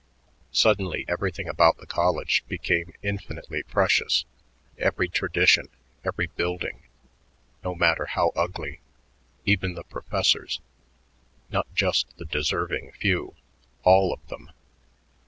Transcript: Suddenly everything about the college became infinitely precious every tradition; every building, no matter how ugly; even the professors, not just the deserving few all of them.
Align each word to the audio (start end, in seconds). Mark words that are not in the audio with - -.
Suddenly 0.51 1.05
everything 1.07 1.47
about 1.47 1.77
the 1.77 1.85
college 1.85 2.43
became 2.47 2.95
infinitely 3.03 3.61
precious 3.61 4.25
every 4.79 5.07
tradition; 5.07 5.69
every 6.03 6.25
building, 6.25 6.81
no 7.63 7.75
matter 7.75 8.07
how 8.07 8.31
ugly; 8.35 8.79
even 9.45 9.75
the 9.75 9.83
professors, 9.83 10.59
not 11.51 11.67
just 11.75 12.07
the 12.17 12.25
deserving 12.25 12.93
few 12.93 13.35
all 13.83 14.11
of 14.11 14.27
them. 14.27 14.51